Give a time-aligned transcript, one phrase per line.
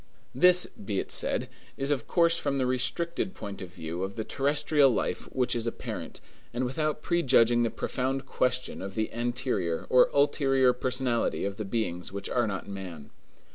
[0.33, 1.47] This, be it said,
[1.77, 5.67] is of course from the restricted point of view of the terrestrial life which is
[5.67, 6.21] apparent,
[6.55, 12.11] and without prejudging the profound question of the anterior or ulterior personality of the beings
[12.11, 13.11] which are not man.